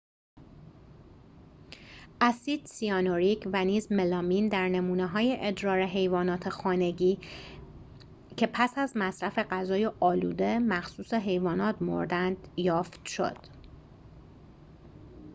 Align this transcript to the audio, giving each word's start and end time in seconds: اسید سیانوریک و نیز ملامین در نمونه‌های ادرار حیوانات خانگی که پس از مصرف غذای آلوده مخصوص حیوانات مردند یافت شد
اسید 2.21 2.65
سیانوریک 2.65 3.47
و 3.53 3.65
نیز 3.65 3.91
ملامین 3.91 4.49
در 4.49 4.69
نمونه‌های 4.69 5.37
ادرار 5.39 5.81
حیوانات 5.83 6.49
خانگی 6.49 7.19
که 8.37 8.49
پس 8.53 8.77
از 8.77 8.93
مصرف 8.95 9.39
غذای 9.39 9.91
آلوده 9.99 10.59
مخصوص 10.59 11.13
حیوانات 11.13 11.81
مردند 11.81 12.37
یافت 12.57 13.05
شد 13.05 13.37